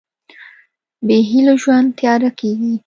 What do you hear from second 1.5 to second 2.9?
ژوند تیاره کېږي.